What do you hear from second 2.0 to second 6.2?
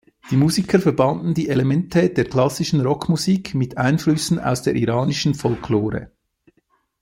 der klassischen Rockmusik mit Einflüssen aus der iranischen Folklore.